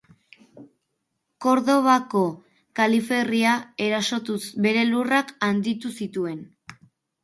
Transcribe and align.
Kordobako 1.47 2.23
kaliferria 2.81 3.55
erasotuz 3.91 4.43
bere 4.69 4.91
lurrak 4.93 5.39
handitu 5.53 5.97
zituen. 6.05 6.47